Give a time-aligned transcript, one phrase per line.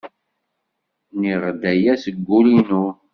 [1.13, 2.85] Nniɣ-d aya seg wul-inu.